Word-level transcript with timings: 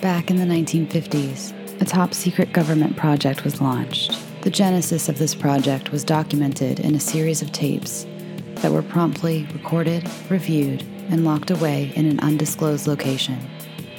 Back 0.00 0.30
in 0.30 0.36
the 0.36 0.44
1950s, 0.44 1.80
a 1.80 1.84
top 1.84 2.14
secret 2.14 2.52
government 2.52 2.96
project 2.96 3.42
was 3.42 3.60
launched. 3.60 4.16
The 4.42 4.50
genesis 4.50 5.08
of 5.08 5.18
this 5.18 5.34
project 5.34 5.90
was 5.90 6.04
documented 6.04 6.78
in 6.78 6.94
a 6.94 7.00
series 7.00 7.42
of 7.42 7.50
tapes 7.50 8.06
that 8.56 8.70
were 8.70 8.82
promptly 8.82 9.48
recorded, 9.52 10.08
reviewed, 10.30 10.82
and 11.10 11.24
locked 11.24 11.50
away 11.50 11.92
in 11.96 12.06
an 12.06 12.20
undisclosed 12.20 12.86
location. 12.86 13.40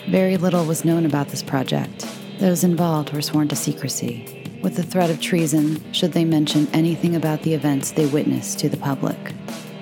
Very 0.08 0.38
little 0.38 0.64
was 0.64 0.86
known 0.86 1.06
about 1.06 1.28
this 1.28 1.44
project. 1.44 2.08
Those 2.40 2.64
involved 2.64 3.12
were 3.12 3.22
sworn 3.22 3.50
to 3.50 3.58
secrecy, 3.58 4.48
with 4.64 4.78
the 4.78 4.84
threat 4.84 5.10
of 5.10 5.20
treason 5.20 5.84
should 5.92 6.14
they 6.14 6.24
mention 6.24 6.70
anything 6.72 7.14
about 7.14 7.42
the 7.42 7.54
events 7.54 7.92
they 7.92 8.06
witnessed 8.06 8.58
to 8.60 8.70
the 8.70 8.78
public. 8.78 9.34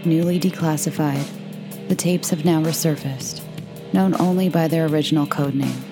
Newly 0.03 0.39
declassified, 0.39 1.27
the 1.89 1.95
tapes 1.95 2.31
have 2.31 2.43
now 2.43 2.59
resurfaced, 2.63 3.43
known 3.93 4.19
only 4.19 4.49
by 4.49 4.67
their 4.67 4.87
original 4.87 5.27
codename 5.27 5.83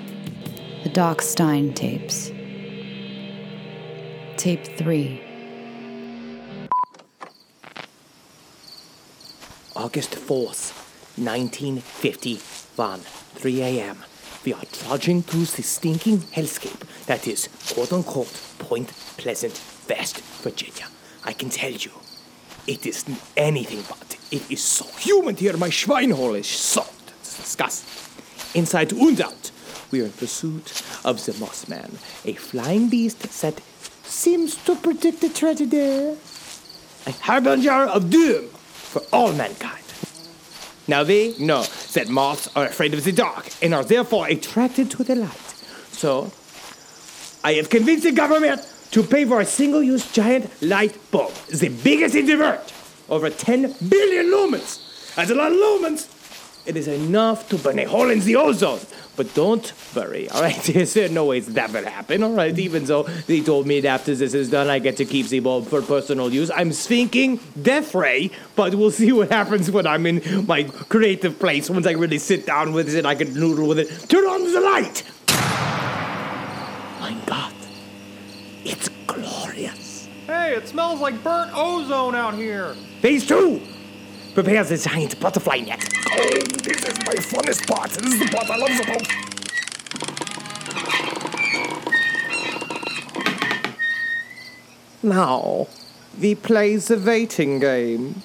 the 0.85 0.91
Doc 0.91 1.20
Stein 1.23 1.73
tapes. 1.73 2.27
Tape 4.38 4.63
3. 4.77 5.20
August 9.75 10.11
4th, 10.11 10.73
1951, 11.17 12.99
3 12.99 13.61
a.m. 13.63 13.98
We 14.45 14.53
are 14.53 14.63
trudging 14.71 15.23
through 15.23 15.45
the 15.45 15.63
stinking 15.63 16.20
hellscape 16.20 17.05
that 17.08 17.27
is, 17.27 17.49
quote 17.73 17.91
unquote, 17.91 18.39
Point 18.59 18.89
Pleasant, 19.17 19.59
West 19.89 20.20
Virginia. 20.44 20.86
I 21.23 21.33
can 21.33 21.49
tell 21.49 21.72
you, 21.72 21.94
it 22.67 22.86
is 22.86 23.05
anything 23.36 23.83
but. 23.89 24.17
It 24.30 24.52
is 24.52 24.61
so 24.61 24.86
humid 24.99 25.39
here, 25.39 25.58
my 25.58 25.70
schweinhole 25.70 26.38
is 26.38 26.45
soaked. 26.45 27.08
Disgusting. 27.23 27.89
Inside 28.53 28.94
and 28.94 29.20
out, 29.20 29.52
we 29.91 30.02
are 30.02 30.05
in 30.05 30.11
pursuit 30.11 30.81
of 31.03 31.23
the 31.25 31.33
Mossman, 31.33 31.94
a 32.25 32.33
flying 32.33 32.89
beast 32.89 33.19
that 33.41 33.61
seems 34.03 34.55
to 34.66 34.75
predict 34.75 35.23
a 35.23 35.33
tragedy. 35.33 36.17
A 37.08 37.11
harbinger 37.22 37.72
of 37.72 38.09
doom 38.09 38.47
for 38.47 39.02
all 39.14 39.31
mankind. 39.33 39.83
Now 40.88 41.03
they 41.03 41.36
know 41.38 41.64
that 41.94 42.09
moths 42.09 42.50
are 42.55 42.66
afraid 42.66 42.94
of 42.94 43.03
the 43.03 43.11
dark 43.11 43.50
and 43.61 43.73
are 43.73 43.83
therefore 43.83 44.27
attracted 44.27 44.92
to 44.92 45.03
the 45.03 45.16
light. 45.16 45.53
So, 45.92 46.31
I 47.44 47.53
have 47.53 47.70
convinced 47.70 48.03
the 48.03 48.11
government 48.11 48.61
to 48.92 49.03
pay 49.03 49.25
for 49.25 49.42
a 49.42 49.45
single-use 49.45 50.11
giant 50.11 50.49
light 50.61 50.97
bulb, 51.11 51.33
the 51.49 51.70
biggest 51.70 52.16
in 52.16 52.25
the 52.25 52.36
world, 52.38 52.73
over 53.09 53.30
10 53.30 53.75
billion 53.89 54.27
lumens. 54.27 55.16
That's 55.16 55.31
a 55.31 55.36
lot 55.36 55.52
of 55.52 55.58
lumens. 55.58 56.08
It 56.66 56.75
is 56.75 56.88
enough 56.88 57.47
to 57.49 57.58
burn 57.58 57.77
a 57.77 57.83
hole 57.83 58.09
in 58.09 58.19
the 58.21 58.35
ozone. 58.38 58.80
But 59.16 59.33
don't 59.35 59.71
worry, 59.95 60.27
all 60.30 60.41
right? 60.41 60.55
There's 60.63 60.95
no 61.11 61.25
ways 61.25 61.45
that 61.53 61.71
will 61.71 61.85
happen, 61.85 62.23
all 62.23 62.33
right? 62.33 62.58
Even 62.58 62.85
though 62.85 63.03
they 63.03 63.41
told 63.41 63.67
me 63.67 63.80
that 63.81 63.88
after 63.88 64.16
this 64.16 64.33
is 64.33 64.49
done, 64.49 64.67
I 64.67 64.80
get 64.80 64.97
to 64.97 65.05
keep 65.05 65.27
the 65.27 65.39
bulb 65.39 65.67
for 65.67 65.81
personal 65.81 66.33
use. 66.33 66.49
I'm 66.49 66.71
thinking 66.71 67.39
death 67.61 67.93
ray, 67.93 68.31
but 68.55 68.73
we'll 68.73 68.91
see 68.91 69.11
what 69.11 69.31
happens 69.31 69.69
when 69.69 69.86
I'm 69.86 70.05
in 70.05 70.45
my 70.47 70.63
creative 70.63 71.39
place. 71.39 71.69
Once 71.69 71.86
I 71.86 71.91
really 71.91 72.17
sit 72.17 72.45
down 72.45 72.73
with 72.73 72.93
it, 72.93 73.05
I 73.05 73.16
can 73.16 73.33
noodle 73.33 73.67
with 73.67 73.80
it. 73.80 74.09
Turn 74.09 74.25
on 74.25 74.52
the 74.52 74.61
light! 74.61 75.03
My 76.99 77.16
God, 77.27 77.53
it's 78.63 78.89
glorious. 79.05 80.09
Hey, 80.25 80.55
it 80.55 80.67
smells 80.67 80.99
like 80.99 81.23
burnt 81.23 81.52
ozone 81.55 82.16
out 82.16 82.33
here. 82.33 82.75
Phase 83.02 83.27
two! 83.27 83.61
Prepare 84.36 84.66
the 84.66 84.78
giant 84.78 85.17
butterfly 85.22 85.61
net. 85.61 85.81
Oh, 86.11 86.30
this 86.61 86.83
is 86.83 86.97
my 87.05 87.14
funnest 87.16 87.66
part. 87.67 87.89
This 87.91 88.14
is 88.14 88.19
the 88.19 88.25
part 88.25 88.50
I 88.50 88.58
love 88.58 88.77
the 88.77 88.86
most. 88.92 89.11
Now, 95.02 95.67
we 96.20 96.36
play 96.36 96.76
the 96.76 96.98
waiting 96.98 97.60
game. 97.60 98.21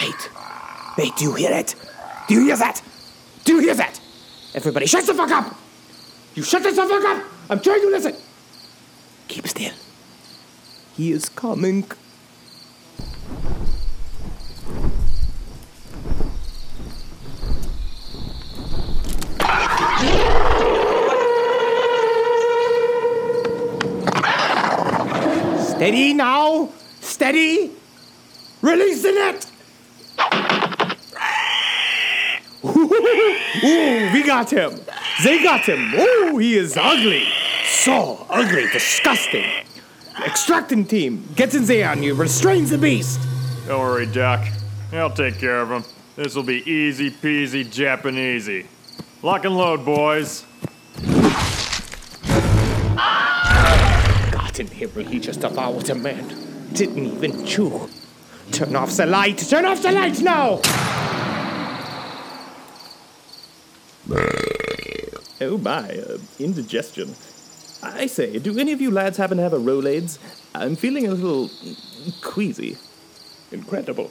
Wait. 0.00 0.30
Wait, 0.98 1.14
do 1.14 1.24
you 1.24 1.34
hear 1.34 1.52
it? 1.52 1.76
Do 2.26 2.34
you 2.34 2.46
hear 2.46 2.56
that? 2.56 2.82
Do 3.44 3.52
you 3.52 3.60
hear 3.60 3.76
that? 3.76 4.00
Everybody, 4.56 4.86
shut 4.86 5.06
the 5.06 5.14
fuck 5.14 5.30
up! 5.30 5.54
You 6.34 6.42
shut 6.42 6.64
the 6.64 6.72
fuck 6.72 6.90
up! 6.90 7.24
I'm 7.48 7.60
trying 7.60 7.82
to 7.82 7.90
listen! 7.90 8.16
Keep 9.28 9.46
still. 9.46 9.74
He 10.96 11.12
is 11.12 11.28
coming. 11.28 11.84
Steady 25.80 26.12
now! 26.12 26.68
Steady! 27.00 27.70
Release 28.60 29.02
the 29.02 29.12
net! 29.12 29.50
Ooh, 33.64 34.12
we 34.12 34.22
got 34.22 34.52
him! 34.52 34.78
They 35.24 35.42
got 35.42 35.62
him! 35.62 35.94
Ooh, 35.94 36.36
he 36.36 36.58
is 36.58 36.76
ugly! 36.76 37.24
So 37.64 38.26
ugly, 38.28 38.66
disgusting! 38.70 39.46
Extracting 40.22 40.84
team, 40.84 41.26
get 41.34 41.54
in 41.54 41.64
there 41.64 41.88
and 41.88 42.04
you 42.04 42.12
restrains 42.12 42.68
the 42.68 42.76
beast! 42.76 43.18
Don't 43.66 43.80
worry, 43.80 44.04
Doc. 44.04 44.46
I'll 44.92 45.08
take 45.08 45.38
care 45.38 45.62
of 45.62 45.70
him. 45.70 45.84
This 46.14 46.34
will 46.34 46.42
be 46.42 46.62
easy 46.70 47.10
peasy 47.10 47.64
Japanesey. 47.64 48.66
Lock 49.22 49.46
and 49.46 49.56
load, 49.56 49.86
boys. 49.86 50.44
God 54.60 54.72
in 54.72 54.78
heaven, 54.78 55.06
he 55.06 55.18
just 55.18 55.40
devoured 55.40 55.88
a 55.90 55.94
man. 55.94 56.28
Didn't 56.72 56.98
even 56.98 57.46
chew. 57.46 57.88
Turn 58.52 58.76
off 58.76 58.96
the 58.96 59.06
light! 59.06 59.38
Turn 59.38 59.64
off 59.64 59.82
the 59.82 59.92
light 59.92 60.20
now! 60.20 60.60
Oh 65.40 65.56
my, 65.56 65.88
uh, 65.88 66.18
indigestion. 66.38 67.14
I 67.82 68.06
say, 68.06 68.38
do 68.38 68.58
any 68.58 68.72
of 68.72 68.80
you 68.80 68.90
lads 68.90 69.16
happen 69.16 69.38
to 69.38 69.42
have 69.42 69.54
a 69.54 69.58
Rolaids? 69.58 70.18
I'm 70.54 70.76
feeling 70.76 71.06
a 71.06 71.14
little 71.14 71.50
queasy. 72.20 72.76
Incredible. 73.50 74.10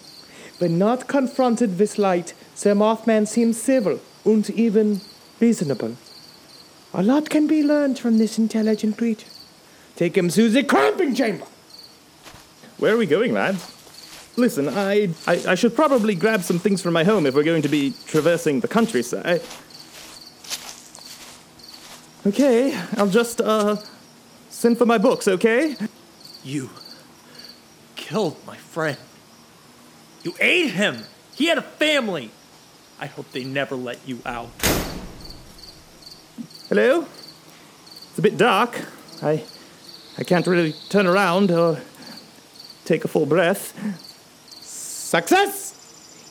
When 0.58 0.80
not 0.80 1.08
confronted 1.08 1.78
with 1.78 2.00
light, 2.00 2.34
Sir 2.56 2.74
Mothman 2.74 3.28
seems 3.28 3.62
civil 3.62 4.00
and 4.26 4.50
even 4.50 5.02
reasonable. 5.40 5.96
A 6.94 7.04
lot 7.04 7.30
can 7.30 7.46
be 7.46 7.64
learned 7.64 8.00
from 8.00 8.18
this 8.18 8.40
intelligent 8.40 8.98
creature. 8.98 9.28
Take 10.00 10.16
him 10.16 10.30
to 10.30 10.48
the 10.48 10.64
cramping 10.64 11.14
chamber! 11.14 11.44
Where 12.78 12.96
are 12.96 12.98
we 12.98 13.06
going, 13.06 13.34
lads? 13.34 13.70
Listen, 14.38 14.70
I, 14.70 15.10
I 15.28 15.44
I 15.50 15.56
should 15.56 15.76
probably 15.76 16.16
grab 16.16 16.42
some 16.42 16.58
things 16.58 16.82
from 16.82 16.94
my 16.94 17.04
home 17.04 17.26
if 17.26 17.36
we're 17.36 17.44
going 17.44 17.64
to 17.64 17.68
be 17.68 17.94
traversing 18.08 18.62
the 18.62 18.70
countryside. 18.70 19.42
Okay, 22.26 22.74
I'll 22.96 23.10
just 23.10 23.42
uh 23.42 23.76
send 24.48 24.78
for 24.78 24.86
my 24.86 24.98
books, 24.98 25.28
okay? 25.28 25.76
You 26.46 26.70
killed 27.98 28.38
my 28.48 28.56
friend. 28.56 28.98
You 30.24 30.34
ate 30.40 30.72
him. 30.72 31.04
He 31.36 31.48
had 31.48 31.58
a 31.58 31.68
family. 31.78 32.32
I 33.02 33.08
hope 33.08 33.34
they 33.34 33.44
never 33.44 33.76
let 33.76 34.00
you 34.08 34.22
out. 34.26 34.52
Hello? 36.70 37.06
It's 38.12 38.18
a 38.18 38.22
bit 38.22 38.38
dark. 38.38 38.80
I 39.22 39.44
I 40.18 40.24
can't 40.24 40.48
really 40.48 40.74
turn 40.90 41.08
around 41.08 41.52
or 41.52 41.80
take 42.86 43.06
a 43.06 43.08
full 43.08 43.26
breath. 43.26 43.74
Success! 44.62 45.76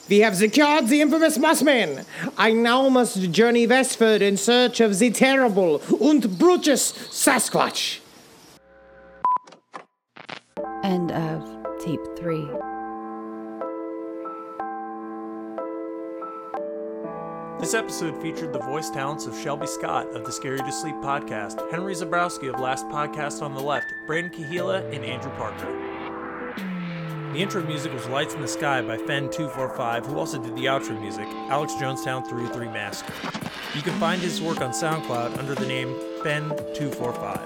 We 0.09 0.21
have 0.21 0.37
secured 0.37 0.89
the 0.89 1.03
infamous 1.03 1.37
Mossman. 1.37 2.05
I 2.39 2.53
now 2.53 2.89
must 2.89 3.31
journey 3.31 3.67
westward 3.67 4.23
in 4.23 4.39
search 4.39 4.81
of 4.81 4.99
the 4.99 5.11
terrible 5.11 5.83
and 6.01 6.39
brutish 6.39 6.93
Sasquatch. 7.11 8.01
End 10.83 11.13
of 11.13 11.45
tape 11.85 12.01
3. 12.17 12.78
This 17.61 17.75
episode 17.75 18.23
featured 18.23 18.53
the 18.53 18.61
voice 18.61 18.89
talents 18.89 19.27
of 19.27 19.37
Shelby 19.37 19.67
Scott 19.67 20.07
of 20.15 20.25
the 20.25 20.31
Scary 20.31 20.59
to 20.59 20.71
Sleep 20.71 20.95
podcast, 20.97 21.69
Henry 21.73 21.93
Zebrowski 21.93 22.55
of 22.55 22.61
Last 22.61 22.87
Podcast 22.87 23.43
on 23.43 23.53
the 23.53 23.61
Left, 23.61 23.93
Brandon 24.07 24.33
Kahila, 24.33 24.95
and 24.95 25.05
Andrew 25.05 25.33
Parker. 25.33 25.67
The 27.33 27.39
intro 27.41 27.65
music 27.65 27.93
was 27.93 28.07
Lights 28.07 28.35
in 28.35 28.41
the 28.41 28.47
Sky 28.47 28.81
by 28.81 28.97
Fen245, 28.97 30.07
who 30.07 30.21
also 30.21 30.41
did 30.41 30.55
the 30.55 30.67
outro 30.67 31.01
music, 31.01 31.27
Alex 31.51 31.73
Jonestown 31.73 32.25
through 32.29 32.47
3 32.47 32.69
Mask. 32.69 33.05
You 33.75 33.83
can 33.83 33.99
find 33.99 34.23
his 34.23 34.41
work 34.41 34.61
on 34.61 34.71
SoundCloud 34.71 35.37
under 35.37 35.57
the 35.57 35.67
name 35.67 35.89
Fen245. 36.23 37.41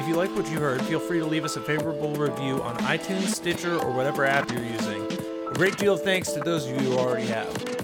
If 0.00 0.08
you 0.08 0.14
like 0.14 0.34
what 0.34 0.50
you 0.50 0.58
heard, 0.58 0.80
feel 0.82 1.00
free 1.00 1.18
to 1.18 1.26
leave 1.26 1.44
us 1.44 1.56
a 1.56 1.60
favorable 1.60 2.14
review 2.14 2.62
on 2.62 2.78
iTunes, 2.78 3.28
Stitcher, 3.34 3.78
or 3.78 3.92
whatever 3.92 4.24
app 4.24 4.50
you're 4.50 4.64
using. 4.64 5.02
A 5.48 5.52
great 5.52 5.76
deal 5.76 5.92
of 5.92 6.02
thanks 6.02 6.32
to 6.32 6.40
those 6.40 6.66
of 6.66 6.80
you 6.80 6.92
who 6.92 6.98
already 6.98 7.26
have. 7.26 7.79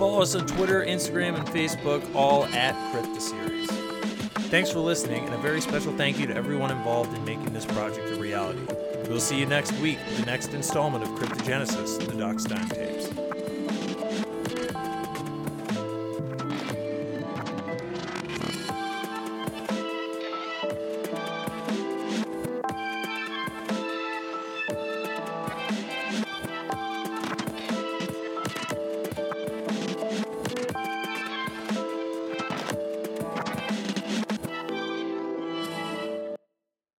Follow 0.00 0.22
us 0.22 0.34
on 0.34 0.46
Twitter, 0.46 0.82
Instagram, 0.82 1.38
and 1.38 1.46
Facebook, 1.48 2.02
all 2.14 2.46
at 2.46 2.74
Crypta 2.90 3.20
Series. 3.20 3.68
Thanks 4.48 4.70
for 4.70 4.78
listening, 4.78 5.26
and 5.26 5.34
a 5.34 5.36
very 5.36 5.60
special 5.60 5.94
thank 5.94 6.18
you 6.18 6.26
to 6.26 6.34
everyone 6.34 6.70
involved 6.70 7.14
in 7.14 7.22
making 7.26 7.52
this 7.52 7.66
project 7.66 8.10
a 8.10 8.14
reality. 8.14 8.62
We'll 9.10 9.20
see 9.20 9.38
you 9.38 9.44
next 9.44 9.72
week 9.74 9.98
the 10.16 10.24
next 10.24 10.54
installment 10.54 11.04
of 11.04 11.10
Cryptogenesis, 11.10 11.98
the 11.98 12.16
Doc 12.16 12.40
Stein 12.40 12.66
tapes. 12.70 13.29